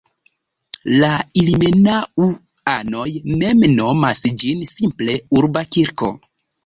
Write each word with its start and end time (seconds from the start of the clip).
La 1.01 1.09
ilmenau-anoj 1.41 3.05
mem 3.43 3.63
nomas 3.75 4.23
ĝin 4.45 4.67
simple 4.75 5.19
"Urba 5.43 5.65
kirko". 5.77 6.11